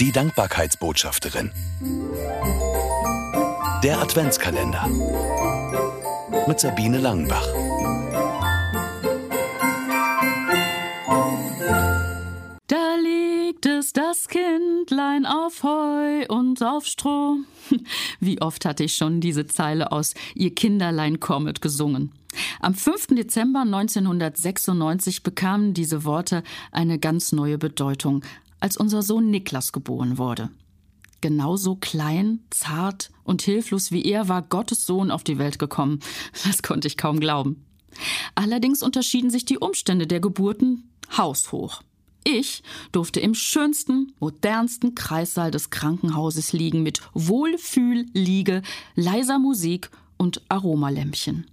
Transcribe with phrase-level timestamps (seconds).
[0.00, 1.52] Die Dankbarkeitsbotschafterin.
[3.84, 4.88] Der Adventskalender.
[6.48, 7.46] Mit Sabine Langenbach.
[12.66, 17.36] Da liegt es das Kindlein auf Heu und auf Stroh.
[18.18, 22.10] Wie oft hatte ich schon diese Zeile aus Ihr Kinderlein kommet gesungen.
[22.60, 23.08] Am 5.
[23.08, 26.42] Dezember 1996 bekamen diese Worte
[26.72, 28.24] eine ganz neue Bedeutung,
[28.64, 30.48] als unser Sohn Niklas geboren wurde.
[31.20, 36.00] Genauso klein, zart und hilflos wie er war Gottes Sohn auf die Welt gekommen.
[36.46, 37.66] Das konnte ich kaum glauben.
[38.34, 41.82] Allerdings unterschieden sich die Umstände der Geburten haushoch.
[42.24, 48.62] Ich durfte im schönsten, modernsten Kreissaal des Krankenhauses liegen mit Wohlfühlliege,
[48.94, 51.50] leiser Musik und Aromalämpchen.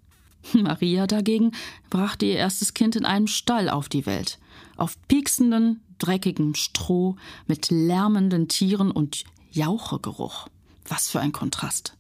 [0.54, 1.52] Maria dagegen
[1.90, 4.40] brachte ihr erstes Kind in einem Stall auf die Welt.
[4.82, 10.48] Auf pieksenden, dreckigem Stroh mit lärmenden Tieren und Jauchegeruch.
[10.88, 11.96] Was für ein Kontrast.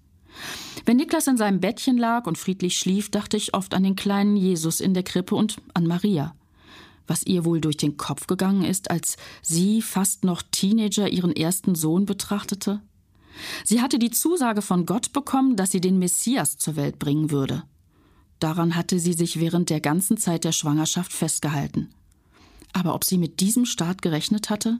[0.87, 4.35] Wenn Niklas in seinem Bettchen lag und friedlich schlief, dachte ich oft an den kleinen
[4.35, 6.33] Jesus in der Krippe und an Maria.
[7.05, 11.75] Was ihr wohl durch den Kopf gegangen ist, als sie, fast noch Teenager, ihren ersten
[11.75, 12.81] Sohn betrachtete?
[13.63, 17.61] Sie hatte die Zusage von Gott bekommen, dass sie den Messias zur Welt bringen würde.
[18.39, 21.93] Daran hatte sie sich während der ganzen Zeit der Schwangerschaft festgehalten.
[22.73, 24.79] Aber ob sie mit diesem Start gerechnet hatte?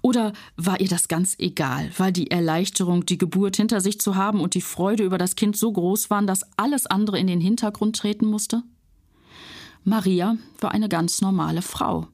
[0.00, 4.40] Oder war ihr das ganz egal, weil die Erleichterung, die Geburt hinter sich zu haben
[4.40, 7.96] und die Freude über das Kind so groß waren, dass alles andere in den Hintergrund
[7.96, 8.62] treten musste?
[9.84, 12.08] Maria war eine ganz normale Frau.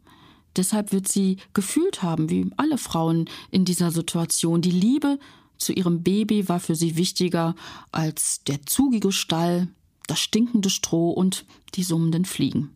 [0.57, 4.62] Deshalb wird sie gefühlt haben, wie alle Frauen in dieser Situation.
[4.62, 5.19] Die Liebe
[5.59, 7.55] zu ihrem Baby war für sie wichtiger
[7.93, 9.69] als der zugige Stall,
[10.07, 12.71] das stinkende Stroh und die summenden Fliegen.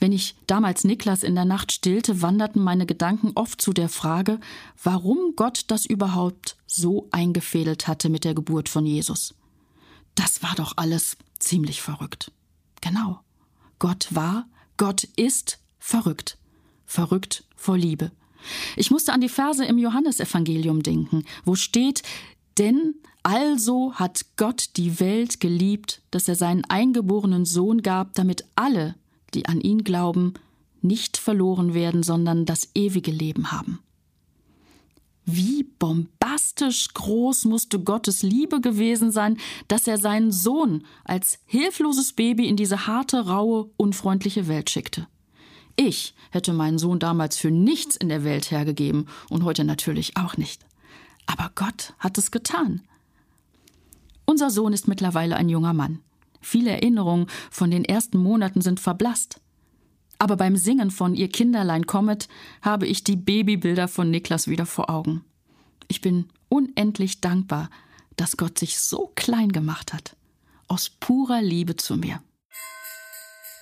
[0.00, 4.40] Wenn ich damals Niklas in der Nacht stillte, wanderten meine Gedanken oft zu der Frage,
[4.82, 9.34] warum Gott das überhaupt so eingefädelt hatte mit der Geburt von Jesus.
[10.14, 12.32] Das war doch alles ziemlich verrückt.
[12.80, 13.20] Genau.
[13.78, 14.48] Gott war,
[14.78, 16.38] Gott ist verrückt.
[16.86, 18.10] Verrückt vor Liebe.
[18.76, 22.02] Ich musste an die Verse im Johannesevangelium denken, wo steht,
[22.58, 28.94] denn also hat Gott die Welt geliebt, dass er seinen eingeborenen Sohn gab, damit alle,
[29.34, 30.34] die an ihn glauben,
[30.82, 33.80] nicht verloren werden, sondern das ewige Leben haben.
[35.24, 39.36] Wie bombastisch groß musste Gottes Liebe gewesen sein,
[39.68, 45.06] dass er seinen Sohn als hilfloses Baby in diese harte, raue, unfreundliche Welt schickte.
[45.76, 50.36] Ich hätte meinen Sohn damals für nichts in der Welt hergegeben und heute natürlich auch
[50.36, 50.66] nicht.
[51.26, 52.82] Aber Gott hat es getan.
[54.24, 56.00] Unser Sohn ist mittlerweile ein junger Mann.
[56.40, 59.40] Viele Erinnerungen von den ersten Monaten sind verblasst.
[60.18, 62.28] Aber beim Singen von Ihr Kinderlein kommet
[62.60, 65.24] habe ich die Babybilder von Niklas wieder vor Augen.
[65.88, 67.70] Ich bin unendlich dankbar,
[68.16, 70.16] dass Gott sich so klein gemacht hat.
[70.68, 72.20] Aus purer Liebe zu mir.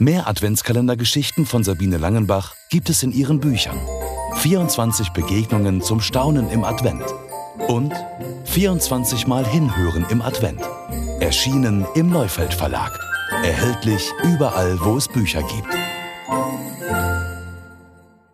[0.01, 3.79] Mehr Adventskalendergeschichten von Sabine Langenbach gibt es in ihren Büchern.
[4.37, 7.05] 24 Begegnungen zum Staunen im Advent
[7.67, 7.93] und
[8.45, 10.61] 24 Mal hinhören im Advent.
[11.21, 12.97] Erschienen im Neufeld Verlag.
[13.43, 15.98] Erhältlich überall, wo es Bücher gibt.